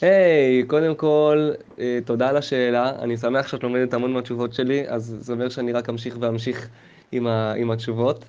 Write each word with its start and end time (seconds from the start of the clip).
היי, 0.00 0.62
hey, 0.62 0.66
קודם 0.66 0.94
כל, 0.94 1.50
uh, 1.76 1.80
תודה 2.04 2.28
על 2.28 2.36
השאלה. 2.36 2.92
אני 2.98 3.16
שמח 3.16 3.48
שאת 3.48 3.62
לומדת 3.62 3.94
המון 3.94 4.12
מהתשובות 4.12 4.52
שלי, 4.52 4.88
אז 4.88 5.16
זה 5.20 5.32
אומר 5.32 5.48
שאני 5.48 5.72
רק 5.72 5.88
אמשיך 5.88 6.16
ואמשיך 6.20 6.68
עם, 7.12 7.26
ה, 7.26 7.52
עם 7.52 7.70
התשובות. 7.70 8.24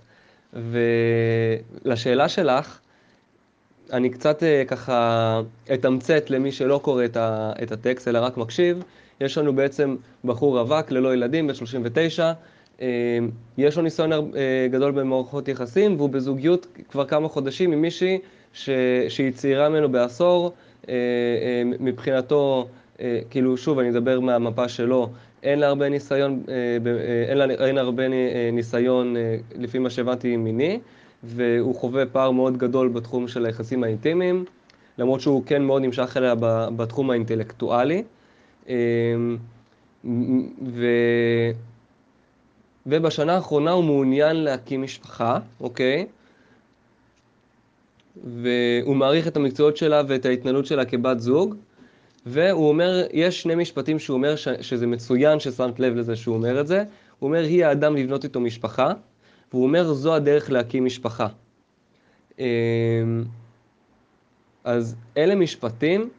ולשאלה 1.83 2.29
שלך, 2.29 2.79
אני 3.93 4.09
קצת 4.09 4.43
uh, 4.43 4.67
ככה 4.67 5.41
אתמצת 5.73 6.29
למי 6.29 6.51
שלא 6.51 6.79
קורא 6.83 7.05
את, 7.05 7.17
ה, 7.17 7.53
את 7.63 7.71
הטקסט, 7.71 8.07
אלא 8.07 8.19
רק 8.19 8.37
מקשיב. 8.37 8.83
יש 9.21 9.37
לנו 9.37 9.55
בעצם 9.55 9.95
בחור 10.25 10.59
רווק 10.59 10.91
ללא 10.91 11.13
ילדים, 11.13 11.47
בן 11.47 11.53
39, 11.53 12.31
uh, 12.77 12.81
יש 13.57 13.77
לו 13.77 13.83
ניסיון 13.83 14.11
גדול 14.71 14.91
במערכות 14.91 15.47
יחסים, 15.47 15.95
והוא 15.97 16.09
בזוגיות 16.09 16.67
כבר 16.89 17.05
כמה 17.05 17.27
חודשים 17.27 17.71
עם 17.71 17.81
מישהי 17.81 18.19
ש, 18.53 18.69
שהיא 19.09 19.31
צעירה 19.31 19.69
ממנו 19.69 19.89
בעשור. 19.89 20.53
אה, 20.89 20.93
אה, 20.93 21.61
מבחינתו, 21.79 22.67
אה, 23.01 23.19
כאילו, 23.29 23.57
שוב, 23.57 23.79
אני 23.79 23.89
אדבר 23.89 24.19
מהמפה 24.19 24.67
שלו, 24.69 25.09
אין 25.43 25.59
לה 25.59 25.67
הרבה 25.67 25.89
ניסיון, 25.89 26.43
אין 27.27 27.37
לה, 27.37 27.45
אין 27.45 27.75
לה 27.75 27.81
הרבה 27.81 28.03
ניסיון, 28.51 29.15
לפי 29.55 29.79
מה 29.79 29.89
שהבנתי, 29.89 30.37
מיני, 30.37 30.79
והוא 31.23 31.75
חווה 31.75 32.05
פער 32.05 32.31
מאוד 32.31 32.57
גדול 32.57 32.87
בתחום 32.87 33.27
של 33.27 33.45
היחסים 33.45 33.83
האינטימיים, 33.83 34.45
למרות 34.97 35.21
שהוא 35.21 35.43
כן 35.45 35.63
מאוד 35.63 35.81
נמשך 35.81 36.17
אליה 36.17 36.35
בתחום 36.75 37.09
האינטלקטואלי. 37.09 38.03
ו... 40.65 40.85
ובשנה 42.85 43.35
האחרונה 43.35 43.71
הוא 43.71 43.83
מעוניין 43.83 44.35
להקים 44.35 44.81
משפחה, 44.81 45.39
אוקיי? 45.61 46.05
והוא 48.23 48.95
מעריך 48.95 49.27
את 49.27 49.37
המקצועות 49.37 49.77
שלה 49.77 50.01
ואת 50.07 50.25
ההתנהלות 50.25 50.65
שלה 50.65 50.85
כבת 50.85 51.19
זוג, 51.19 51.55
והוא 52.25 52.69
אומר, 52.69 53.03
יש 53.13 53.41
שני 53.41 53.55
משפטים 53.55 53.99
שהוא 53.99 54.15
אומר 54.15 54.35
ש, 54.35 54.47
שזה 54.61 54.87
מצוין 54.87 55.39
ששמת 55.39 55.79
לב 55.79 55.95
לזה 55.95 56.15
שהוא 56.15 56.35
אומר 56.35 56.61
את 56.61 56.67
זה, 56.67 56.83
הוא 57.19 57.27
אומר, 57.27 57.39
היא 57.43 57.65
האדם 57.65 57.95
לבנות 57.95 58.23
איתו 58.23 58.39
משפחה, 58.39 58.93
והוא 59.51 59.63
אומר, 59.63 59.93
זו 59.93 60.15
הדרך 60.15 60.51
להקים 60.51 60.85
משפחה. 60.85 61.27
אמ, 62.39 62.45
אז 64.63 64.95
אלה 65.17 65.35
משפטים 65.35 66.09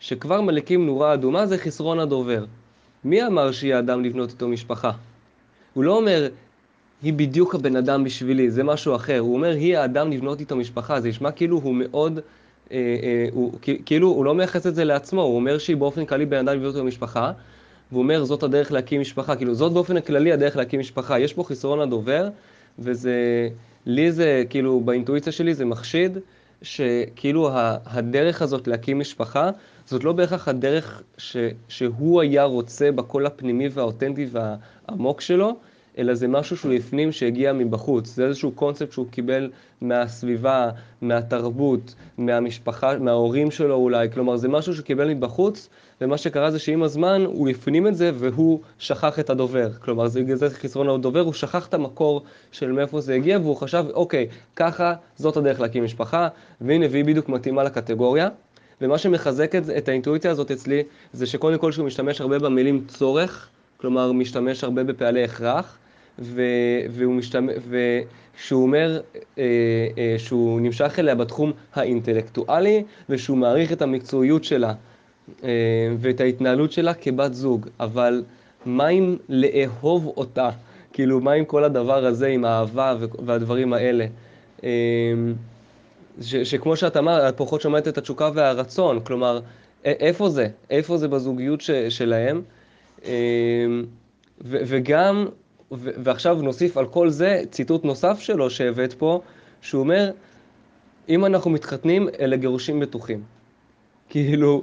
שכבר 0.00 0.40
מליקים 0.40 0.86
נורה 0.86 1.14
אדומה, 1.14 1.46
זה 1.46 1.58
חסרון 1.58 1.98
הדובר. 1.98 2.44
מי 3.04 3.26
אמר 3.26 3.52
שהיא 3.52 3.74
האדם 3.74 4.04
לבנות 4.04 4.30
איתו 4.30 4.48
משפחה? 4.48 4.90
הוא 5.74 5.84
לא 5.84 5.96
אומר, 5.96 6.28
היא 7.02 7.12
בדיוק 7.12 7.54
הבן 7.54 7.76
אדם 7.76 8.04
בשבילי, 8.04 8.50
זה 8.50 8.64
משהו 8.64 8.94
אחר. 8.94 9.18
הוא 9.18 9.34
אומר, 9.34 9.50
היא 9.50 9.78
האדם 9.78 10.12
לבנות 10.12 10.40
איתו 10.40 10.56
משפחה. 10.56 11.00
זה 11.00 11.08
נשמע 11.08 11.30
כאילו 11.30 11.58
הוא 11.58 11.74
מאוד, 11.74 12.20
אה, 12.72 12.76
אה, 13.02 13.26
הוא, 13.32 13.52
כאילו 13.86 14.08
הוא 14.08 14.24
לא 14.24 14.34
מייחס 14.34 14.66
את 14.66 14.74
זה 14.74 14.84
לעצמו, 14.84 15.22
הוא 15.22 15.36
אומר 15.36 15.58
שהיא 15.58 15.76
באופן 15.76 16.04
כללי 16.04 16.26
בן 16.26 16.36
אדם 16.36 16.56
לבנות 16.56 16.74
איתו 16.74 16.84
משפחה, 16.84 17.32
והוא 17.92 18.02
אומר, 18.02 18.24
זאת 18.24 18.42
הדרך 18.42 18.72
להקים 18.72 19.00
משפחה. 19.00 19.36
כאילו, 19.36 19.54
זאת 19.54 19.72
באופן 19.72 19.96
הכללי 19.96 20.32
הדרך 20.32 20.56
להקים 20.56 20.80
משפחה. 20.80 21.18
יש 21.18 21.32
פה 21.32 21.44
חסרון 21.44 21.80
הדובר, 21.80 22.28
וזה, 22.78 23.48
לי 23.86 24.12
זה, 24.12 24.44
כאילו, 24.50 24.80
באינטואיציה 24.80 25.32
שלי 25.32 25.54
זה 25.54 25.64
מחשיד, 25.64 26.18
שכאילו 26.62 27.50
הדרך 27.86 28.42
הזאת 28.42 28.68
להקים 28.68 28.98
משפחה, 28.98 29.50
זאת 29.86 30.04
לא 30.04 30.12
בהכרח 30.12 30.48
הדרך 30.48 31.02
ש, 31.18 31.36
שהוא 31.68 32.20
היה 32.20 32.44
רוצה 32.44 32.92
בקול 32.92 33.26
הפנימי 33.26 33.68
והאותנטי 33.68 34.26
והעמוק 34.30 35.20
שלו, 35.20 35.56
אלא 35.98 36.14
זה 36.14 36.28
משהו 36.28 36.56
שהוא 36.56 36.72
הפנים 36.72 37.12
שהגיע 37.12 37.52
מבחוץ. 37.52 38.14
זה 38.14 38.26
איזשהו 38.26 38.50
קונספט 38.50 38.92
שהוא 38.92 39.06
קיבל 39.10 39.50
מהסביבה, 39.80 40.70
מהתרבות, 41.02 41.94
מהמשפחה, 42.18 42.98
מההורים 42.98 43.50
שלו 43.50 43.74
אולי. 43.74 44.08
כלומר, 44.12 44.36
זה 44.36 44.48
משהו 44.48 44.74
שהוא 44.74 44.84
קיבל 44.84 45.14
מבחוץ, 45.14 45.68
ומה 46.00 46.18
שקרה 46.18 46.50
זה 46.50 46.58
שעם 46.58 46.82
הזמן 46.82 47.24
הוא 47.26 47.48
הפנים 47.48 47.86
את 47.86 47.96
זה 47.96 48.10
והוא 48.14 48.60
שכח 48.78 49.18
את 49.18 49.30
הדובר. 49.30 49.72
כלומר, 49.72 50.08
זה, 50.08 50.36
זה 50.36 50.50
חסרון 50.50 50.88
הדובר, 50.88 51.20
הוא 51.20 51.32
שכח 51.32 51.66
את 51.66 51.74
המקור 51.74 52.22
של 52.52 52.72
מאיפה 52.72 53.00
זה 53.00 53.14
הגיע, 53.14 53.38
והוא 53.38 53.56
חשב, 53.56 53.84
אוקיי, 53.94 54.26
ככה, 54.56 54.94
זאת 55.16 55.36
הדרך 55.36 55.60
להקים 55.60 55.84
משפחה, 55.84 56.28
והנה, 56.60 56.86
והיא 56.90 57.04
בדיוק 57.04 57.28
מתאימה 57.28 57.64
לקטגוריה. 57.64 58.28
ומה 58.80 58.98
שמחזק 58.98 59.54
את, 59.54 59.62
את 59.78 59.88
האינטואיציה 59.88 60.30
הזאת 60.30 60.50
אצלי, 60.50 60.82
זה 61.12 61.26
שקודם 61.26 61.58
כל 61.58 61.72
שהוא 61.72 61.86
משתמש 61.86 62.20
הרבה 62.20 62.38
במילים 62.38 62.84
צורך, 62.88 63.48
כלומר 63.76 64.12
משתמש 64.12 64.64
הרבה 64.64 64.84
בפעלי 64.84 65.24
הכרח, 65.24 65.78
והוא 66.18 67.14
משתמש, 67.14 67.54
ושהוא 67.68 68.62
אומר 68.62 69.00
אה, 69.38 69.44
אה, 69.98 70.14
שהוא 70.18 70.60
נמשך 70.60 70.98
אליה 70.98 71.14
בתחום 71.14 71.52
האינטלקטואלי, 71.74 72.82
ושהוא 73.08 73.36
מעריך 73.36 73.72
את 73.72 73.82
המקצועיות 73.82 74.44
שלה 74.44 74.72
אה, 75.44 75.48
ואת 75.98 76.20
ההתנהלות 76.20 76.72
שלה 76.72 76.94
כבת 76.94 77.34
זוג, 77.34 77.68
אבל 77.80 78.24
מה 78.66 78.88
אם 78.88 79.16
לאהוב 79.28 80.06
אותה? 80.16 80.50
כאילו, 80.92 81.20
מה 81.20 81.32
עם 81.32 81.44
כל 81.44 81.64
הדבר 81.64 82.06
הזה, 82.06 82.26
עם 82.26 82.44
האהבה 82.44 82.96
והדברים 83.26 83.72
האלה? 83.72 84.06
אה, 84.64 84.70
ש, 86.20 86.36
שכמו 86.36 86.76
שאת 86.76 86.96
אמרת, 86.96 87.34
את 87.34 87.36
פחות 87.36 87.60
שומעת 87.60 87.88
את 87.88 87.98
התשוקה 87.98 88.30
והרצון, 88.34 89.00
כלומר, 89.00 89.40
איפה 89.84 90.28
זה? 90.28 90.48
איפה 90.70 90.96
זה 90.96 91.08
בזוגיות 91.08 91.60
ש, 91.60 91.70
שלהם? 91.70 92.42
אה, 93.04 93.12
ו, 94.44 94.58
וגם 94.66 95.26
ועכשיו 95.70 96.42
נוסיף 96.42 96.76
על 96.76 96.86
כל 96.86 97.10
זה 97.10 97.42
ציטוט 97.50 97.84
נוסף 97.84 98.20
שלו 98.20 98.50
שהבאת 98.50 98.92
פה, 98.92 99.20
שהוא 99.60 99.80
אומר, 99.80 100.10
אם 101.08 101.24
אנחנו 101.24 101.50
מתחתנים, 101.50 102.08
אלה 102.20 102.36
גירושים 102.36 102.80
בטוחים. 102.80 103.22
כאילו, 104.08 104.62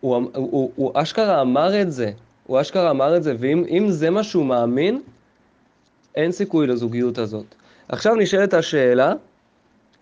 הוא, 0.00 0.16
הוא, 0.16 0.30
הוא, 0.34 0.72
הוא 0.76 0.92
אשכרה 0.94 1.40
אמר 1.40 1.82
את 1.82 1.92
זה, 1.92 2.10
הוא 2.46 2.60
אשכרה 2.60 2.90
אמר 2.90 3.16
את 3.16 3.22
זה, 3.22 3.34
ואם 3.38 3.86
זה 3.88 4.10
מה 4.10 4.22
שהוא 4.22 4.44
מאמין, 4.46 5.02
אין 6.14 6.32
סיכוי 6.32 6.66
לזוגיות 6.66 7.18
הזאת. 7.18 7.54
עכשיו 7.88 8.14
נשאלת 8.14 8.54
השאלה, 8.54 9.12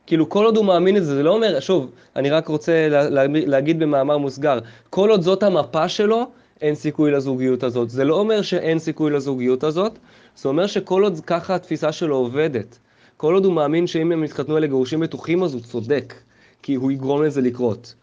כאילו 0.06 0.28
כל 0.28 0.44
עוד 0.44 0.56
הוא 0.56 0.65
מאמין 0.65 0.97
את 0.97 1.04
זה, 1.04 1.15
זה 1.15 1.22
לא 1.22 1.34
אומר, 1.34 1.60
שוב, 1.60 1.91
אני 2.16 2.31
רק 2.31 2.48
רוצה 2.48 2.88
לה, 2.88 3.10
לה, 3.10 3.25
להגיד 3.28 3.78
במאמר 3.78 4.19
מוסגר, 4.19 4.59
כל 4.91 5.10
עוד 5.10 5.22
זאת 5.22 5.42
המפה 5.42 5.88
שלו, 5.88 6.27
אין 6.60 6.75
סיכוי 6.75 7.10
לזוגיות 7.10 7.62
הזאת. 7.62 7.91
זה 7.91 8.04
לא 8.04 8.15
אומר 8.21 8.43
שאין 8.43 8.78
סיכוי 8.78 9.10
לזוגיות 9.10 9.65
הזאת, 9.65 9.98
זה 10.37 10.48
אומר 10.48 10.66
שכל 10.66 11.03
עוד 11.03 11.21
ככה 11.21 11.54
התפיסה 11.54 11.93
שלו 11.93 12.16
עובדת, 12.16 12.78
כל 13.16 13.34
עוד 13.34 13.44
הוא 13.44 13.53
מאמין 13.53 13.87
שאם 13.87 14.12
הם 14.12 14.25
יתחתנו 14.25 14.56
אלה 14.56 14.66
גירושים 14.66 15.00
בטוחים, 15.00 15.43
אז 15.43 15.54
הוא 15.54 15.62
צודק, 15.62 16.15
כי 16.62 16.75
הוא 16.75 16.93
יגרום 16.93 17.22
לזה 17.22 17.41
לקרות. 17.41 17.94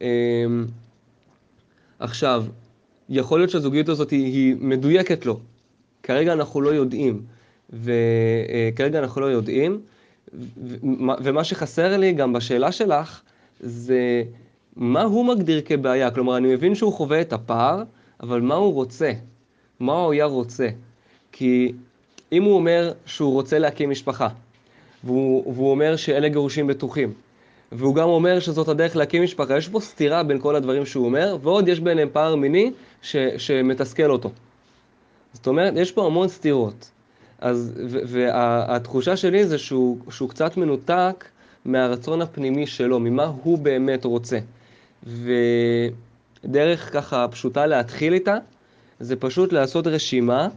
אמ, 0.00 0.06
עכשיו, 1.98 2.44
יכול 3.08 3.40
להיות 3.40 3.50
שהזוגיות 3.50 3.88
הזאת 3.88 4.10
היא, 4.10 4.24
היא 4.24 4.56
מדויקת 4.60 5.26
לו. 5.26 5.40
כרגע 6.02 6.32
אנחנו 6.32 6.60
לא 6.60 6.70
יודעים, 6.70 7.22
וכרגע 7.70 8.98
אנחנו 8.98 9.20
לא 9.20 9.26
יודעים, 9.26 9.80
ומה 10.94 11.44
שחסר 11.44 11.96
לי 11.96 12.12
גם 12.12 12.32
בשאלה 12.32 12.72
שלך, 12.72 13.20
זה 13.60 14.22
מה 14.76 15.02
הוא 15.02 15.26
מגדיר 15.26 15.62
כבעיה. 15.64 16.10
כלומר, 16.10 16.36
אני 16.36 16.54
מבין 16.54 16.74
שהוא 16.74 16.92
חווה 16.92 17.20
את 17.20 17.32
הפער, 17.32 17.82
אבל 18.22 18.40
מה 18.40 18.54
הוא 18.54 18.74
רוצה? 18.74 19.12
מה 19.80 19.92
הוא 19.92 20.12
היה 20.12 20.24
רוצה? 20.24 20.68
כי 21.32 21.72
אם 22.32 22.42
הוא 22.42 22.54
אומר 22.54 22.92
שהוא 23.06 23.32
רוצה 23.32 23.58
להקים 23.58 23.90
משפחה, 23.90 24.28
והוא, 25.04 25.52
והוא 25.54 25.70
אומר 25.70 25.96
שאלה 25.96 26.28
גירושים 26.28 26.66
בטוחים, 26.66 27.12
והוא 27.72 27.94
גם 27.94 28.08
אומר 28.08 28.40
שזאת 28.40 28.68
הדרך 28.68 28.96
להקים 28.96 29.22
משפחה, 29.22 29.56
יש 29.56 29.68
פה 29.68 29.80
סתירה 29.80 30.22
בין 30.22 30.40
כל 30.40 30.56
הדברים 30.56 30.86
שהוא 30.86 31.04
אומר, 31.04 31.36
ועוד 31.42 31.68
יש 31.68 31.80
ביניהם 31.80 32.08
פער 32.12 32.36
מיני 32.36 32.72
ש, 33.02 33.16
שמתסכל 33.38 34.10
אותו. 34.10 34.30
זאת 35.32 35.46
אומרת, 35.46 35.72
יש 35.76 35.92
פה 35.92 36.06
המון 36.06 36.28
סתירות. 36.28 36.90
אז, 37.38 37.72
והתחושה 37.86 39.16
שלי 39.16 39.46
זה 39.46 39.58
שהוא, 39.58 39.98
שהוא 40.10 40.28
קצת 40.28 40.56
מנותק 40.56 41.24
מהרצון 41.64 42.22
הפנימי 42.22 42.66
שלו, 42.66 43.00
ממה 43.00 43.32
הוא 43.42 43.58
באמת 43.58 44.04
רוצה. 44.04 44.38
ודרך 46.44 46.92
ככה 46.92 47.28
פשוטה 47.28 47.66
להתחיל 47.66 48.12
איתה, 48.12 48.36
זה 49.00 49.16
פשוט 49.16 49.52
לעשות 49.52 49.86
רשימה 49.86 50.48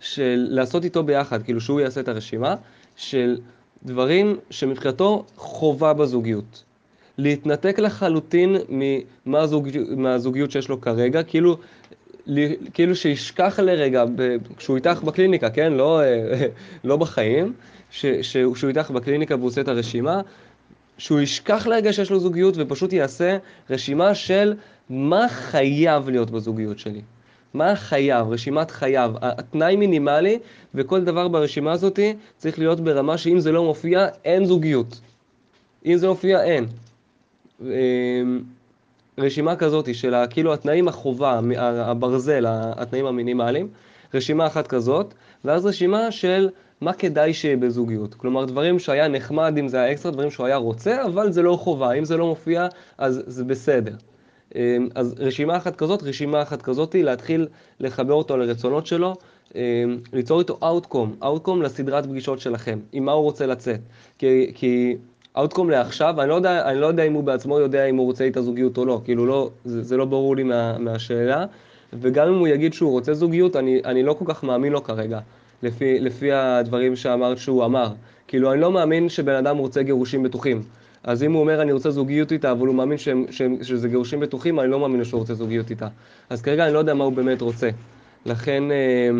של 0.00 0.46
לעשות 0.50 0.84
איתו 0.84 1.02
ביחד, 1.02 1.42
כאילו 1.42 1.60
שהוא 1.60 1.80
יעשה 1.80 2.00
את 2.00 2.08
הרשימה, 2.08 2.54
של 2.96 3.38
דברים 3.84 4.36
שמבחינתו 4.50 5.24
חובה 5.36 5.92
בזוגיות. 5.92 6.64
להתנתק 7.18 7.78
לחלוטין 7.78 8.56
מהזוג, 9.26 9.68
מהזוגיות 9.96 10.50
שיש 10.50 10.68
לו 10.68 10.80
כרגע, 10.80 11.22
כאילו, 11.22 11.58
כאילו 12.74 12.96
שישכח 12.96 13.58
לרגע, 13.58 14.04
ב, 14.16 14.36
כשהוא 14.56 14.76
איתך 14.76 15.02
בקליניקה, 15.02 15.50
כן? 15.50 15.72
לא, 15.72 16.00
לא 16.84 16.96
בחיים, 16.96 17.52
ש, 17.90 18.06
שהוא 18.22 18.68
איתך 18.68 18.90
בקליניקה 18.90 19.36
והוא 19.36 19.46
עושה 19.46 19.60
את 19.60 19.68
הרשימה, 19.68 20.20
שהוא 20.98 21.20
ישכח 21.20 21.66
לרגע 21.66 21.92
שיש 21.92 22.10
לו 22.10 22.20
זוגיות 22.20 22.54
ופשוט 22.56 22.92
יעשה 22.92 23.38
רשימה 23.70 24.14
של 24.14 24.54
מה 24.90 25.28
חייב 25.28 26.08
להיות 26.08 26.30
בזוגיות 26.30 26.78
שלי. 26.78 27.00
מה 27.54 27.76
חייב, 27.76 28.28
רשימת 28.28 28.70
חייב, 28.70 29.12
התנאי 29.20 29.76
מינימלי, 29.76 30.38
וכל 30.74 31.04
דבר 31.04 31.28
ברשימה 31.28 31.72
הזאת 31.72 31.98
צריך 32.36 32.58
להיות 32.58 32.80
ברמה 32.80 33.18
שאם 33.18 33.40
זה 33.40 33.52
לא 33.52 33.64
מופיע, 33.64 34.06
אין 34.24 34.44
זוגיות. 34.44 35.00
אם 35.86 35.96
זה 35.96 36.08
מופיע, 36.08 36.42
אין. 36.42 36.66
אמ, 37.62 37.68
רשימה 39.18 39.56
כזאת 39.56 39.94
של 39.94 40.14
כאילו 40.30 40.52
התנאים 40.52 40.88
החובה, 40.88 41.40
הברזל, 41.58 42.44
התנאים 42.48 43.06
המינימליים, 43.06 43.68
רשימה 44.14 44.46
אחת 44.46 44.66
כזאת, 44.66 45.14
ואז 45.44 45.66
רשימה 45.66 46.10
של 46.10 46.48
מה 46.80 46.92
כדאי 46.92 47.34
שיהיה 47.34 47.56
בזוגיות. 47.56 48.14
כלומר, 48.14 48.44
דברים 48.44 48.78
שהיה 48.78 49.08
נחמד 49.08 49.54
אם 49.58 49.68
זה 49.68 49.80
היה 49.80 49.92
אקסטרה, 49.92 50.12
דברים 50.12 50.30
שהוא 50.30 50.46
היה 50.46 50.56
רוצה, 50.56 51.04
אבל 51.04 51.32
זה 51.32 51.42
לא 51.42 51.56
חובה. 51.56 51.92
אם 51.92 52.04
זה 52.04 52.16
לא 52.16 52.26
מופיע, 52.26 52.66
אז 52.98 53.22
זה 53.26 53.44
בסדר. 53.44 53.94
אמ, 54.54 54.88
אז 54.94 55.14
רשימה 55.18 55.56
אחת 55.56 55.76
כזאת, 55.76 56.02
רשימה 56.02 56.42
אחת 56.42 56.62
כזאת, 56.62 56.94
להתחיל 56.94 57.48
לחבר 57.80 58.14
אותו 58.14 58.36
לרצונות 58.36 58.86
שלו, 58.86 59.14
אמ, 59.54 59.60
ליצור 60.12 60.40
איתו 60.40 60.58
Outcome, 60.62 61.24
Outcome 61.24 61.62
לסדרת 61.62 62.06
פגישות 62.06 62.40
שלכם, 62.40 62.78
עם 62.92 63.04
מה 63.04 63.12
הוא 63.12 63.22
רוצה 63.22 63.46
לצאת. 63.46 63.80
כי, 64.18 64.52
כי 64.54 64.96
Outcome 65.36 65.70
לעכשיו, 65.70 66.20
אני 66.20 66.28
לא, 66.28 66.34
יודע, 66.34 66.68
אני 66.70 66.80
לא 66.80 66.86
יודע 66.86 67.02
אם 67.02 67.12
הוא 67.12 67.24
בעצמו 67.24 67.58
יודע 67.58 67.84
אם 67.84 67.96
הוא 67.96 68.06
רוצה 68.06 68.24
איתה 68.24 68.42
זוגיות 68.42 68.78
או 68.78 68.84
לא, 68.84 69.00
כאילו 69.04 69.26
לא, 69.26 69.50
זה, 69.64 69.82
זה 69.82 69.96
לא 69.96 70.04
ברור 70.04 70.36
לי 70.36 70.42
מה, 70.42 70.78
מהשאלה, 70.78 71.46
וגם 71.92 72.28
אם 72.28 72.38
הוא 72.38 72.48
יגיד 72.48 72.72
שהוא 72.74 72.90
רוצה 72.90 73.14
זוגיות, 73.14 73.56
אני, 73.56 73.80
אני 73.84 74.02
לא 74.02 74.12
כל 74.12 74.24
כך 74.28 74.44
מאמין 74.44 74.72
לו 74.72 74.84
כרגע, 74.84 75.18
לפי, 75.62 76.00
לפי 76.00 76.32
הדברים 76.32 76.96
שאמרת 76.96 77.38
שהוא 77.38 77.64
אמר. 77.64 77.92
כאילו, 78.28 78.52
אני 78.52 78.60
לא 78.60 78.72
מאמין 78.72 79.08
שבן 79.08 79.34
אדם 79.34 79.56
רוצה 79.56 79.82
גירושים 79.82 80.22
בטוחים. 80.22 80.62
אז 81.04 81.22
אם 81.22 81.32
הוא 81.32 81.40
אומר 81.40 81.62
אני 81.62 81.72
רוצה 81.72 81.90
זוגיות 81.90 82.32
איתה, 82.32 82.52
אבל 82.52 82.66
הוא 82.66 82.74
מאמין 82.74 82.98
שהם, 82.98 83.24
שהם, 83.30 83.56
שזה 83.62 83.88
גירושים 83.88 84.20
בטוחים, 84.20 84.60
אני 84.60 84.70
לא 84.70 84.80
מאמין 84.80 85.04
שהוא 85.04 85.20
רוצה 85.20 85.34
זוגיות 85.34 85.70
איתה. 85.70 85.88
אז 86.30 86.42
כרגע 86.42 86.64
אני 86.64 86.74
לא 86.74 86.78
יודע 86.78 86.94
מה 86.94 87.04
הוא 87.04 87.12
באמת 87.12 87.40
רוצה. 87.40 87.70
לכן, 88.26 88.70
אה, 88.70 89.10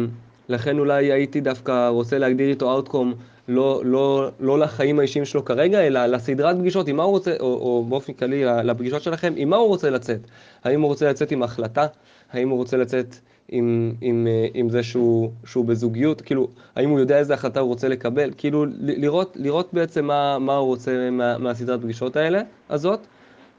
לכן 0.48 0.78
אולי 0.78 1.12
הייתי 1.12 1.40
דווקא 1.40 1.88
רוצה 1.88 2.18
להגדיר 2.18 2.48
איתו 2.48 2.80
Outcome 2.80 3.14
לא, 3.48 3.82
לא, 3.84 4.30
לא 4.40 4.58
לחיים 4.58 4.98
האישיים 4.98 5.24
שלו 5.24 5.44
כרגע, 5.44 5.80
אלא 5.80 6.06
לסדרת 6.06 6.56
פגישות, 6.58 6.88
עם 6.88 6.96
מה 6.96 7.02
הוא 7.02 7.10
רוצה, 7.10 7.34
או, 7.40 7.46
או 7.46 7.84
באופן 7.88 8.12
כללי 8.12 8.44
לפגישות 8.44 9.02
שלכם, 9.02 9.32
עם 9.36 9.50
מה 9.50 9.56
הוא 9.56 9.68
רוצה 9.68 9.90
לצאת. 9.90 10.20
האם 10.64 10.80
הוא 10.80 10.88
רוצה 10.88 11.10
לצאת 11.10 11.30
עם 11.30 11.42
החלטה? 11.42 11.86
האם 12.32 12.48
הוא 12.48 12.58
רוצה 12.58 12.76
לצאת 12.76 13.14
עם, 13.48 13.92
עם, 14.00 14.26
אה, 14.26 14.46
עם 14.54 14.70
זה 14.70 14.82
שהוא, 14.82 15.30
שהוא 15.44 15.64
בזוגיות, 15.64 16.20
כאילו, 16.20 16.48
האם 16.76 16.90
הוא 16.90 17.00
יודע 17.00 17.18
איזה 17.18 17.34
החלטה 17.34 17.60
הוא 17.60 17.68
רוצה 17.68 17.88
לקבל, 17.88 18.30
כאילו, 18.36 18.64
לראות, 18.80 19.36
לראות 19.40 19.68
בעצם 19.72 20.04
מה, 20.04 20.38
מה 20.38 20.56
הוא 20.56 20.66
רוצה 20.66 21.10
מה, 21.10 21.38
מהסדרת 21.38 21.82
פגישות 21.82 22.16
האלה, 22.16 22.40
הזאת, 22.70 23.00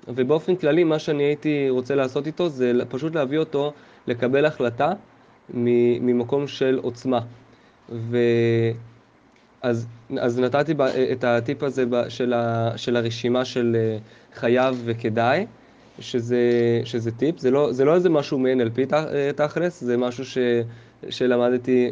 ובאופן 0.08 0.56
כללי, 0.56 0.84
מה 0.84 1.00
שאני 1.00 1.24
הייתי 1.24 1.70
רוצה 1.70 1.96
לעשות 1.96 2.28
איתו, 2.28 2.50
זה 2.50 2.72
פשוט 2.90 3.16
להביא 3.16 3.38
אותו 3.38 3.74
לקבל 4.08 4.46
החלטה 4.46 4.92
ממקום 5.54 6.48
של 6.48 6.80
עוצמה. 6.82 7.20
ו... 7.90 8.18
אז, 9.62 9.88
אז 10.20 10.40
נתתי 10.40 10.74
את 11.12 11.24
הטיפ 11.24 11.64
הזה 11.64 11.84
של, 12.10 12.34
ה, 12.34 12.72
של 12.78 12.96
הרשימה 12.96 13.46
של 13.46 13.76
אה, 13.80 13.98
חייב 14.34 14.82
וכדאי. 14.86 15.46
שזה, 16.00 16.42
שזה 16.86 17.12
טיפ, 17.12 17.40
זה 17.40 17.52
לא, 17.52 17.74
זה 17.74 17.86
לא 17.86 17.96
איזה 17.96 18.10
משהו 18.10 18.40
מ-NLP 18.40 18.94
אה, 18.94 19.32
תכלס, 19.36 19.84
זה 19.84 19.98
משהו 19.98 20.26
ש, 20.26 20.38
שלמדתי 21.10 21.92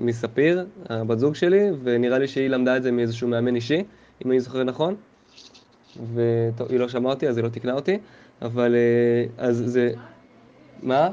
מספיר, 0.00 0.66
הבת 0.88 1.18
זוג 1.18 1.34
שלי, 1.34 1.70
ונראה 1.82 2.18
לי 2.18 2.28
שהיא 2.28 2.48
למדה 2.48 2.76
את 2.76 2.82
זה 2.82 2.92
מאיזשהו 2.92 3.28
מאמן 3.28 3.54
אישי, 3.54 3.84
אם 4.24 4.30
אני 4.30 4.40
זוכר 4.40 4.64
נכון. 4.64 4.94
וטוב, 6.14 6.70
היא 6.70 6.78
לא 6.78 6.88
שמעה 6.88 7.12
אותי, 7.12 7.28
אז 7.28 7.36
היא 7.36 7.44
לא 7.44 7.48
תקנה 7.48 7.72
אותי, 7.72 7.98
אבל 8.42 8.74
אה, 8.74 9.44
אז 9.48 9.62
זה... 9.66 9.92
מה? 10.82 11.08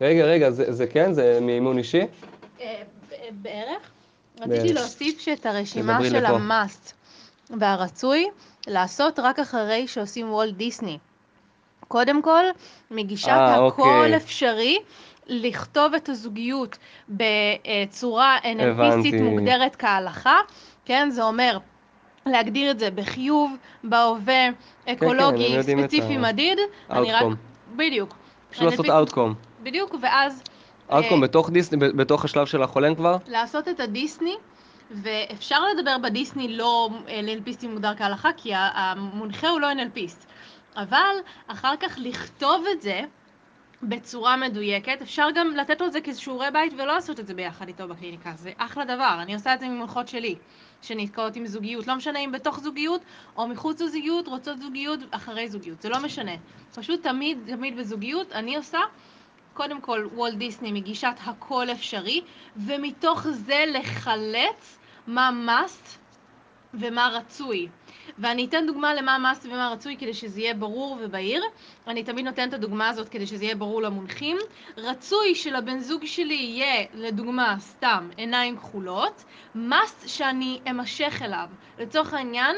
רגע, 0.00 0.24
רגע, 0.24 0.50
זה, 0.50 0.72
זה 0.72 0.86
כן? 0.86 1.12
זה 1.12 1.38
מאימון 1.42 1.78
אישי? 1.78 2.02
אה, 2.60 2.82
בערך. 3.30 3.90
רציתי 4.40 4.72
להוסיף 4.72 5.20
שאת 5.20 5.46
הרשימה 5.46 5.98
של 6.04 6.26
המאסט 6.26 6.92
והרצוי, 7.58 8.26
לעשות 8.68 9.18
רק 9.18 9.38
אחרי 9.38 9.88
שעושים 9.88 10.32
וולט 10.32 10.54
דיסני. 10.54 10.98
קודם 11.88 12.22
כל, 12.22 12.44
מגישת 12.90 13.28
아, 13.28 13.30
אה, 13.30 13.66
הכל 13.66 13.82
אוקיי. 13.82 14.16
אפשרי, 14.16 14.78
לכתוב 15.26 15.94
את 15.94 16.08
הזוגיות 16.08 16.78
בצורה 17.08 18.38
NLPיסטית 18.42 19.22
מוגדרת 19.22 19.76
כהלכה, 19.76 20.36
כן? 20.84 21.10
זה 21.10 21.22
אומר 21.22 21.58
להגדיר 22.26 22.70
את 22.70 22.78
זה 22.78 22.90
בחיוב, 22.90 23.56
בהווה, 23.84 24.48
אקולוגי, 24.88 25.48
כן, 25.48 25.62
כן, 25.62 25.82
ספציפי 25.82 26.16
מדיד. 26.16 26.58
אני 26.90 27.12
רק... 27.12 27.26
בדיוק. 27.76 28.14
פשוט 28.50 28.62
לעשות 28.62 28.90
אאוטקום. 28.90 29.34
בדיוק, 29.62 29.94
ואז... 30.02 30.42
אאוטקום 30.92 31.22
אה, 31.22 31.28
בתוך 31.28 31.50
דיסני, 31.50 31.78
בתוך 31.78 32.24
השלב 32.24 32.46
של 32.46 32.62
החולם 32.62 32.94
כבר? 32.94 33.16
לעשות 33.26 33.68
את 33.68 33.80
הדיסני. 33.80 34.36
ואפשר 34.90 35.64
לדבר 35.64 35.98
בדיסני 35.98 36.56
לא 36.56 36.90
NLPיסטי 37.06 37.66
מוגדר 37.68 37.96
כהלכה, 37.96 38.30
כי 38.36 38.50
המונחה 38.54 39.48
הוא 39.48 39.60
לא 39.60 39.68
NLPיסט. 39.72 40.26
אבל 40.76 41.16
אחר 41.46 41.76
כך 41.80 41.98
לכתוב 41.98 42.64
את 42.72 42.82
זה 42.82 43.00
בצורה 43.82 44.36
מדויקת, 44.36 45.02
אפשר 45.02 45.26
גם 45.34 45.56
לתת 45.56 45.80
לו 45.80 45.86
את 45.86 45.92
זה 45.92 45.98
כשיעורי 46.00 46.50
בית 46.50 46.72
ולא 46.72 46.86
לעשות 46.86 47.20
את 47.20 47.26
זה 47.26 47.34
ביחד 47.34 47.68
איתו 47.68 47.88
בקליניקה, 47.88 48.32
זה 48.36 48.52
אחלה 48.56 48.84
דבר, 48.84 49.18
אני 49.22 49.34
עושה 49.34 49.54
את 49.54 49.60
זה 49.60 49.68
ממונחות 49.68 50.08
שלי, 50.08 50.34
שנתקעות 50.82 51.36
עם 51.36 51.46
זוגיות, 51.46 51.86
לא 51.86 51.94
משנה 51.94 52.18
אם 52.18 52.32
בתוך 52.32 52.60
זוגיות 52.60 53.00
או 53.36 53.48
מחוץ 53.48 53.80
לזוגיות, 53.80 54.28
רוצות 54.28 54.58
זוגיות, 54.58 55.00
אחרי 55.10 55.48
זוגיות, 55.48 55.82
זה 55.82 55.88
לא 55.88 56.02
משנה. 56.04 56.32
פשוט 56.74 57.02
תמיד, 57.02 57.38
תמיד 57.46 57.76
בזוגיות, 57.76 58.32
אני 58.32 58.56
עושה 58.56 58.78
קודם 59.58 59.80
כל 59.80 60.06
וולט 60.14 60.34
דיסני 60.34 60.72
מגישת 60.72 61.14
הכל 61.24 61.66
אפשרי, 61.72 62.20
ומתוך 62.56 63.26
זה 63.28 63.64
לחלץ 63.68 64.78
מה 65.06 65.30
must 65.46 65.98
ומה 66.74 67.08
רצוי. 67.12 67.68
ואני 68.18 68.44
אתן 68.44 68.66
דוגמה 68.66 68.94
למה 68.94 69.32
must 69.32 69.46
ומה 69.46 69.68
רצוי 69.68 69.96
כדי 69.96 70.14
שזה 70.14 70.40
יהיה 70.40 70.54
ברור 70.54 70.98
ובהיר. 71.00 71.42
אני 71.86 72.04
תמיד 72.04 72.24
נותנת 72.24 72.48
את 72.48 72.54
הדוגמה 72.54 72.88
הזאת 72.88 73.08
כדי 73.08 73.26
שזה 73.26 73.44
יהיה 73.44 73.56
ברור 73.56 73.82
למונחים. 73.82 74.36
רצוי 74.76 75.34
שלבן 75.34 75.78
זוג 75.78 76.04
שלי 76.04 76.34
יהיה, 76.34 76.86
לדוגמה, 76.94 77.56
סתם, 77.58 78.08
עיניים 78.16 78.56
כחולות. 78.56 79.24
must 79.56 80.08
שאני 80.08 80.60
אמשך 80.70 81.22
אליו. 81.24 81.48
לצורך 81.78 82.14
העניין, 82.14 82.56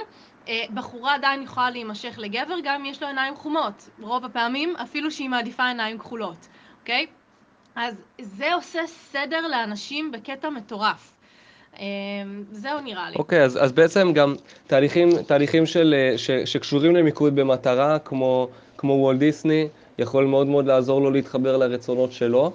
אה, 0.48 0.64
בחורה 0.74 1.14
עדיין 1.14 1.42
יכולה 1.42 1.70
להימשך 1.70 2.14
לגבר 2.18 2.56
גם 2.62 2.74
אם 2.74 2.84
יש 2.84 3.02
לו 3.02 3.08
עיניים 3.08 3.34
חומות. 3.34 3.90
רוב 4.00 4.24
הפעמים, 4.24 4.76
אפילו 4.76 5.10
שהיא 5.10 5.28
מעדיפה 5.28 5.66
עיניים 5.66 5.98
כחולות, 5.98 6.48
אוקיי? 6.90 7.06
אז 7.76 7.94
זה 8.20 8.54
עושה 8.54 8.80
סדר 8.86 9.46
לאנשים 9.46 10.12
בקטע 10.12 10.50
מטורף. 10.50 11.12
אמ, 11.78 11.84
זהו 12.52 12.80
נראה 12.80 13.10
לי. 13.10 13.16
אוקיי, 13.16 13.40
okay, 13.40 13.44
אז, 13.44 13.58
אז 13.62 13.72
בעצם 13.72 14.12
גם 14.12 14.34
תהליכים, 14.66 15.08
תהליכים 15.22 15.66
של, 15.66 15.94
אה, 15.98 16.18
ש, 16.18 16.30
שקשורים 16.30 16.96
למיקוד 16.96 17.34
במטרה, 17.36 17.98
כמו, 17.98 18.48
כמו 18.76 18.92
וולט 18.92 19.18
דיסני, 19.18 19.68
יכול 19.98 20.24
מאוד 20.24 20.46
מאוד 20.46 20.66
לעזור 20.66 21.00
לו 21.00 21.10
להתחבר 21.10 21.56
לרצונות 21.56 22.12
שלו. 22.12 22.52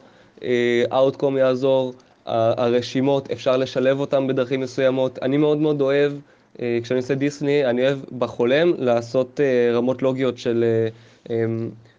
אאוטקום 0.92 1.38
יעזור, 1.38 1.94
הרשימות, 2.26 3.32
אפשר 3.32 3.58
לשלב 3.58 4.00
אותם 4.00 4.28
בדרכים 4.28 4.60
מסוימות. 4.60 5.20
אני 5.22 5.38
מאוד 5.38 5.58
מאוד 5.58 5.82
אוהב, 5.82 6.14
אה, 6.62 6.80
כשאני 6.84 7.00
עושה 7.00 7.16
דיסני, 7.16 7.66
אני 7.66 7.82
אוהב 7.88 8.00
בחולם 8.18 8.72
לעשות 8.78 9.40
אה, 9.40 9.78
רמות 9.78 10.02
לוגיות 10.02 10.38
של... 10.38 10.66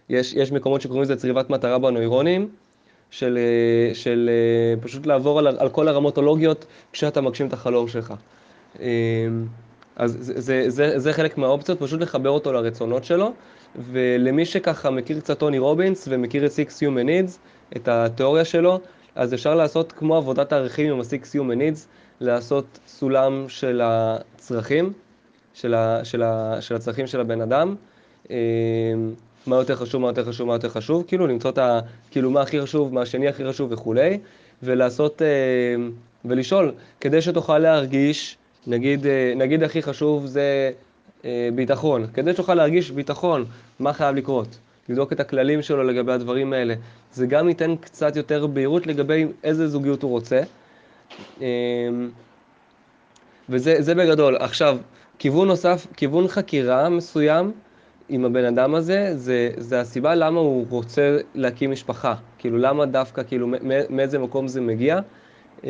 יש, 0.09 0.33
יש 0.33 0.51
מקומות 0.51 0.81
שקוראים 0.81 1.03
לזה 1.03 1.15
צריבת 1.15 1.49
מטרה 1.49 1.79
בנוירונים. 1.79 2.49
של, 3.11 3.37
אה, 3.37 3.95
של 3.95 4.29
אה, 4.29 4.81
פשוט 4.81 5.05
לעבור 5.05 5.39
על, 5.39 5.47
על 5.47 5.69
כל 5.69 5.87
הרמות 5.87 6.17
כשאתה 6.93 7.21
מגשים 7.21 7.47
את 7.47 7.53
החלום 7.53 7.87
שלך. 7.87 8.13
אה, 8.79 8.87
אז 9.95 10.17
זה, 10.21 10.41
זה, 10.41 10.69
זה, 10.69 10.99
זה 10.99 11.13
חלק 11.13 11.37
מהאופציות, 11.37 11.79
פשוט 11.79 12.01
לחבר 12.01 12.29
אותו 12.29 12.53
לרצונות 12.53 13.03
שלו. 13.03 13.33
ולמי 13.91 14.45
שככה 14.45 14.89
מכיר 14.89 15.19
קצת 15.19 15.39
טוני 15.39 15.59
רובינס 15.59 16.07
ומכיר 16.11 16.45
את 16.45 16.51
Six 16.51 16.69
Human 16.71 17.07
Needs, 17.07 17.37
את 17.75 17.87
התיאוריה 17.87 18.45
שלו, 18.45 18.79
אז 19.15 19.33
אפשר 19.33 19.55
לעשות 19.55 19.91
כמו 19.91 20.15
עבודת 20.15 20.53
הערכים 20.53 20.93
עם 20.93 20.99
ה-Six 20.99 21.35
Human 21.35 21.57
Needs, 21.57 21.87
לעשות 22.19 22.79
סולם 22.87 23.45
של 23.47 23.81
הצרכים, 23.83 24.93
של, 25.53 25.73
ה, 25.73 26.05
של, 26.05 26.23
ה, 26.23 26.61
של 26.61 26.75
הצרכים 26.75 27.07
של 27.07 27.19
הבן 27.19 27.41
אדם. 27.41 27.75
מה 29.47 29.55
יותר 29.55 29.75
חשוב, 29.75 30.01
מה 30.01 30.07
יותר 30.07 30.25
חשוב, 30.25 30.47
מה 30.47 30.53
יותר 30.53 30.69
חשוב, 30.69 31.03
כאילו 31.07 31.27
למצוא 31.27 31.49
את 31.49 31.57
ה... 31.57 31.79
כאילו 32.11 32.31
מה 32.31 32.41
הכי 32.41 32.61
חשוב, 32.61 32.93
מה 32.93 33.01
השני 33.01 33.27
הכי 33.27 33.45
חשוב 33.45 33.71
וכולי, 33.71 34.19
ולעשות, 34.63 35.21
אה, 35.21 35.27
ולשאול, 36.25 36.71
כדי 37.01 37.21
שתוכל 37.21 37.59
להרגיש, 37.59 38.37
נגיד, 38.67 39.05
אה, 39.05 39.33
נגיד 39.35 39.63
הכי 39.63 39.81
חשוב 39.81 40.25
זה 40.25 40.71
אה, 41.25 41.49
ביטחון, 41.55 42.07
כדי 42.13 42.33
שתוכל 42.33 42.53
להרגיש 42.53 42.91
ביטחון, 42.91 43.45
מה 43.79 43.93
חייב 43.93 44.15
לקרות, 44.15 44.57
לבדוק 44.89 45.13
את 45.13 45.19
הכללים 45.19 45.61
שלו 45.61 45.83
לגבי 45.83 46.11
הדברים 46.11 46.53
האלה, 46.53 46.73
זה 47.13 47.25
גם 47.25 47.49
ייתן 47.49 47.75
קצת 47.75 48.15
יותר 48.15 48.47
בהירות 48.47 48.87
לגבי 48.87 49.25
איזה 49.43 49.67
זוגיות 49.67 50.03
הוא 50.03 50.11
רוצה. 50.11 50.41
אה, 51.41 51.47
וזה 53.49 53.95
בגדול. 53.95 54.35
עכשיו, 54.35 54.77
כיוון 55.19 55.47
נוסף, 55.47 55.87
כיוון 55.95 56.27
חקירה 56.27 56.89
מסוים, 56.89 57.51
עם 58.09 58.25
הבן 58.25 58.45
אדם 58.45 58.75
הזה, 58.75 59.17
זה, 59.17 59.49
זה 59.57 59.79
הסיבה 59.79 60.15
למה 60.15 60.39
הוא 60.39 60.65
רוצה 60.69 61.17
להקים 61.35 61.71
משפחה. 61.71 62.15
כאילו, 62.37 62.57
למה 62.57 62.85
דווקא, 62.85 63.23
כאילו, 63.23 63.47
מאיזה 63.89 64.19
מקום 64.19 64.47
זה 64.47 64.61
מגיע. 64.61 64.99
אמ, 65.63 65.69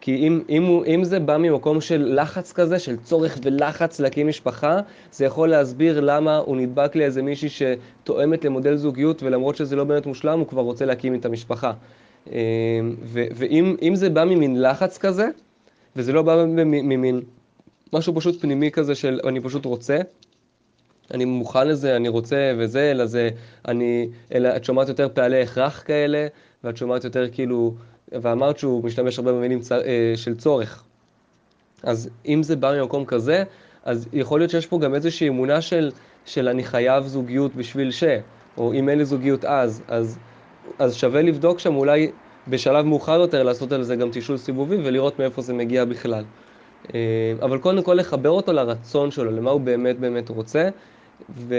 כי 0.00 0.16
אם, 0.16 0.42
אם, 0.48 0.62
הוא, 0.62 0.84
אם 0.86 1.04
זה 1.04 1.20
בא 1.20 1.36
ממקום 1.36 1.80
של 1.80 2.20
לחץ 2.20 2.52
כזה, 2.52 2.78
של 2.78 2.96
צורך 2.96 3.38
ולחץ 3.42 4.00
להקים 4.00 4.28
משפחה, 4.28 4.80
זה 5.12 5.24
יכול 5.24 5.48
להסביר 5.48 6.00
למה 6.00 6.36
הוא 6.36 6.56
נדבק 6.56 6.96
לאיזה 6.96 7.22
מישהי 7.22 7.48
שתואמת 7.48 8.44
למודל 8.44 8.76
זוגיות, 8.76 9.22
ולמרות 9.22 9.56
שזה 9.56 9.76
לא 9.76 9.84
באמת 9.84 10.06
מושלם, 10.06 10.38
הוא 10.38 10.46
כבר 10.46 10.62
רוצה 10.62 10.84
להקים 10.84 11.14
את 11.14 11.24
המשפחה. 11.24 11.72
אה, 12.32 12.80
ואם 13.12 13.94
זה 13.94 14.10
בא 14.10 14.24
ממין 14.24 14.62
לחץ 14.62 14.98
כזה, 14.98 15.28
וזה 15.96 16.12
לא 16.12 16.22
בא 16.22 16.44
ממין 16.46 17.20
משהו 17.92 18.14
פשוט 18.14 18.40
פנימי 18.40 18.70
כזה 18.70 18.94
של 18.94 19.20
אני 19.24 19.40
פשוט 19.40 19.64
רוצה, 19.64 19.98
אני 21.14 21.24
מוכן 21.24 21.68
לזה, 21.68 21.96
אני 21.96 22.08
רוצה 22.08 22.52
וזה, 22.58 22.90
אלא 22.90 23.06
זה, 23.06 23.30
אני, 23.68 24.08
אלא 24.34 24.56
את 24.56 24.64
שומעת 24.64 24.88
יותר 24.88 25.08
פעלי 25.14 25.42
הכרח 25.42 25.82
כאלה, 25.86 26.26
ואת 26.64 26.76
שומעת 26.76 27.04
יותר 27.04 27.28
כאילו, 27.32 27.74
ואמרת 28.12 28.58
שהוא 28.58 28.84
משתמש 28.84 29.18
הרבה 29.18 29.32
במילים 29.32 29.60
צ... 29.60 29.72
אה, 29.72 30.12
של 30.16 30.36
צורך. 30.36 30.84
אז 31.82 32.10
אם 32.26 32.42
זה 32.42 32.56
בא 32.56 32.80
ממקום 32.80 33.04
כזה, 33.04 33.42
אז 33.84 34.08
יכול 34.12 34.40
להיות 34.40 34.50
שיש 34.50 34.66
פה 34.66 34.78
גם 34.78 34.94
איזושהי 34.94 35.28
אמונה 35.28 35.60
של, 35.60 35.90
של 36.24 36.48
אני 36.48 36.64
חייב 36.64 37.06
זוגיות 37.06 37.54
בשביל 37.54 37.90
ש, 37.90 38.04
או 38.56 38.72
אם 38.72 38.88
אין 38.88 38.98
לי 38.98 39.04
זוגיות 39.04 39.44
אז, 39.44 39.82
אז, 39.88 40.18
אז 40.78 40.94
שווה 40.94 41.22
לבדוק 41.22 41.58
שם 41.58 41.76
אולי 41.76 42.10
בשלב 42.48 42.84
מאוחר 42.84 43.20
יותר 43.20 43.42
לעשות 43.42 43.72
על 43.72 43.82
זה 43.82 43.96
גם 43.96 44.08
תשאול 44.12 44.38
סיבובי 44.38 44.76
ולראות 44.76 45.18
מאיפה 45.18 45.42
זה 45.42 45.52
מגיע 45.52 45.84
בכלל. 45.84 46.24
אה, 46.94 47.32
אבל 47.42 47.58
קודם 47.58 47.82
כל 47.82 47.94
לחבר 47.94 48.30
אותו 48.30 48.52
לרצון 48.52 49.10
שלו, 49.10 49.30
למה 49.30 49.50
הוא 49.50 49.60
באמת 49.60 49.98
באמת 49.98 50.28
רוצה, 50.28 50.68
ו... 51.38 51.54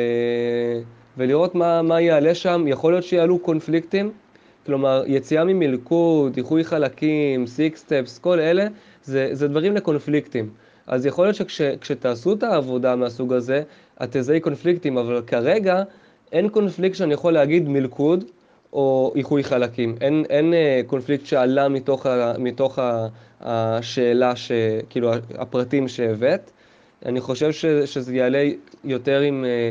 ולראות 1.17 1.55
מה, 1.55 1.81
מה 1.81 2.01
יעלה 2.01 2.35
שם. 2.35 2.65
יכול 2.67 2.93
להיות 2.93 3.03
שיעלו 3.03 3.39
קונפליקטים, 3.39 4.11
כלומר, 4.65 5.03
יציאה 5.07 5.43
ממלכוד, 5.43 6.37
איחוי 6.37 6.63
חלקים, 6.63 7.47
six 7.47 7.79
steps, 7.79 8.19
כל 8.19 8.39
אלה, 8.39 8.67
זה, 9.03 9.29
זה 9.31 9.47
דברים 9.47 9.75
לקונפליקטים. 9.75 10.49
אז 10.87 11.05
יכול 11.05 11.25
להיות 11.25 11.35
שכשתעשו 11.49 12.33
את 12.33 12.43
העבודה 12.43 12.95
מהסוג 12.95 13.33
הזה, 13.33 13.63
את 14.03 14.17
תזהי 14.17 14.39
קונפליקטים, 14.39 14.97
אבל 14.97 15.21
כרגע 15.27 15.83
אין 16.31 16.49
קונפליקט 16.49 16.95
שאני 16.95 17.13
יכול 17.13 17.33
להגיד 17.33 17.69
מלכוד 17.69 18.23
או 18.73 19.13
איחוי 19.15 19.43
חלקים. 19.43 19.95
אין, 20.01 20.25
אין 20.29 20.53
אה, 20.53 20.81
קונפליקט 20.87 21.25
שעלה 21.25 21.69
מתוך, 21.69 22.05
ה, 22.05 22.33
מתוך 22.39 22.79
ה, 22.79 23.07
השאלה, 23.41 24.35
ש, 24.35 24.51
כאילו 24.89 25.11
הפרטים 25.37 25.87
שהבאת. 25.87 26.51
אני 27.05 27.21
חושב 27.21 27.51
ש, 27.51 27.65
שזה 27.65 28.15
יעלה 28.15 28.49
יותר 28.83 29.19
עם, 29.19 29.45
אה, 29.45 29.69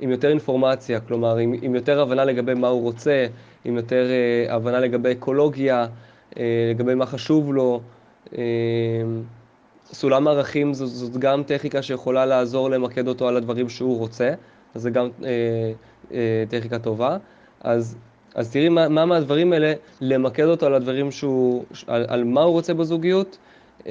עם 0.00 0.10
יותר 0.10 0.28
אינפורמציה, 0.28 1.00
כלומר 1.00 1.36
עם, 1.36 1.54
עם 1.62 1.74
יותר 1.74 2.00
הבנה 2.00 2.24
לגבי 2.24 2.54
מה 2.54 2.68
הוא 2.68 2.82
רוצה, 2.82 3.26
עם 3.64 3.76
יותר 3.76 4.06
uh, 4.06 4.52
הבנה 4.52 4.80
לגבי 4.80 5.12
אקולוגיה, 5.12 5.86
uh, 6.30 6.38
לגבי 6.70 6.94
מה 6.94 7.06
חשוב 7.06 7.54
לו. 7.54 7.80
סולם 9.92 10.28
ערכים 10.28 10.74
זו, 10.74 10.86
זאת 10.86 11.16
גם 11.16 11.42
טכניקה 11.42 11.82
שיכולה 11.82 12.26
לעזור 12.26 12.70
למקד 12.70 13.08
אותו 13.08 13.28
על 13.28 13.36
הדברים 13.36 13.68
שהוא 13.68 13.98
רוצה, 13.98 14.34
אז 14.74 14.82
זה 14.82 14.90
גם 14.90 15.08
uh, 15.20 15.24
uh, 16.10 16.14
טכניקה 16.48 16.78
טובה. 16.78 17.16
אז, 17.60 17.96
אז 18.34 18.50
תראי 18.50 18.68
מה, 18.68 18.88
מה 18.88 19.06
מהדברים 19.06 19.52
האלה 19.52 19.72
למקד 20.00 20.44
אותו 20.44 20.66
על 20.66 20.74
הדברים 20.74 21.10
שהוא, 21.10 21.64
על, 21.86 22.04
על 22.08 22.24
מה 22.24 22.42
הוא 22.42 22.52
רוצה 22.52 22.74
בזוגיות, 22.74 23.38
uh, 23.80 23.86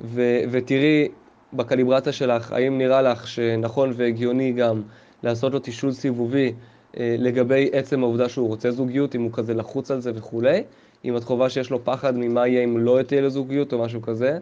ו, 0.00 0.22
ותראי 0.50 1.08
בקליברציה 1.52 2.12
שלך, 2.12 2.52
האם 2.52 2.78
נראה 2.78 3.02
לך 3.02 3.28
שנכון 3.28 3.92
והגיוני 3.96 4.52
גם 4.52 4.82
לעשות 5.22 5.52
לו 5.52 5.58
תשאול 5.62 5.92
סיבובי 5.92 6.52
אה, 6.96 7.16
לגבי 7.18 7.70
עצם 7.72 8.02
העובדה 8.02 8.28
שהוא 8.28 8.48
רוצה 8.48 8.70
זוגיות, 8.70 9.14
אם 9.14 9.22
הוא 9.22 9.30
כזה 9.32 9.54
לחוץ 9.54 9.90
על 9.90 10.00
זה 10.00 10.12
וכולי, 10.14 10.62
אם 11.04 11.16
את 11.16 11.24
חובה 11.24 11.50
שיש 11.50 11.70
לו 11.70 11.84
פחד 11.84 12.16
ממה 12.16 12.46
יהיה 12.46 12.64
אם 12.64 12.78
לא 12.78 13.02
תהיה 13.06 13.20
לזוגיות 13.20 13.72
או 13.72 13.78
משהו 13.78 14.02
כזה, 14.02 14.38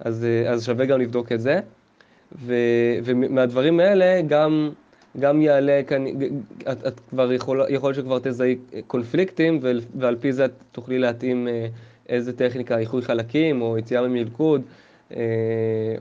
אז, 0.00 0.24
אה, 0.24 0.50
אז 0.50 0.64
שווה 0.64 0.84
גם 0.86 1.00
לבדוק 1.00 1.32
את 1.32 1.40
זה. 1.40 1.60
ו, 2.32 2.54
ומהדברים 3.04 3.80
האלה 3.80 4.22
גם, 4.26 4.70
גם 5.18 5.42
יעלה 5.42 5.80
כאן, 5.86 6.04
את, 6.72 6.86
את 6.86 7.00
כבר 7.10 7.32
יכול, 7.32 7.62
יכול 7.68 7.94
שכבר 7.94 8.18
תזהי 8.18 8.56
קונפליקטים 8.86 9.60
ועל 9.94 10.16
פי 10.20 10.32
זה 10.32 10.44
את 10.44 10.52
תוכלי 10.72 10.98
להתאים 10.98 11.48
אה, 11.48 11.66
איזה 12.08 12.32
טכניקה, 12.32 12.78
איחוי 12.78 13.02
חלקים 13.02 13.62
או 13.62 13.78
יציאה 13.78 14.08
ממלכוד 14.08 14.62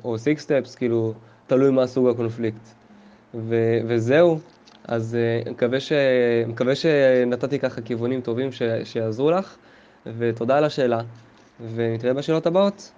או 0.03 0.17
six 0.17 0.43
steps, 0.43 0.75
כאילו 0.75 1.13
תלוי 1.47 1.71
מה 1.71 1.87
סוג 1.87 2.07
הקונפליקט. 2.07 2.69
ו, 3.33 3.55
וזהו, 3.87 4.39
אז 4.87 5.17
אה, 5.45 5.49
מקווה, 5.49 5.79
ש... 5.79 5.91
מקווה 6.47 6.75
שנתתי 6.75 7.59
ככה 7.59 7.81
כיוונים 7.81 8.21
טובים 8.21 8.51
ש... 8.51 8.61
שיעזרו 8.83 9.31
לך, 9.31 9.55
ותודה 10.17 10.57
על 10.57 10.63
השאלה, 10.63 11.01
ונתראה 11.75 12.13
בשאלות 12.13 12.45
הבאות. 12.45 12.91